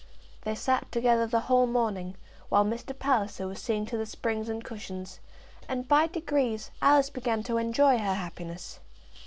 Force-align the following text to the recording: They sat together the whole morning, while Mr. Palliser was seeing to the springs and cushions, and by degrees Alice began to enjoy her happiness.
They 0.41 0.55
sat 0.55 0.91
together 0.91 1.27
the 1.27 1.41
whole 1.41 1.67
morning, 1.67 2.15
while 2.49 2.65
Mr. 2.65 2.97
Palliser 2.97 3.45
was 3.45 3.61
seeing 3.61 3.85
to 3.85 3.97
the 3.97 4.07
springs 4.07 4.49
and 4.49 4.63
cushions, 4.65 5.19
and 5.69 5.87
by 5.87 6.07
degrees 6.07 6.71
Alice 6.81 7.11
began 7.11 7.43
to 7.43 7.57
enjoy 7.57 7.99
her 7.99 8.15
happiness. 8.15 8.79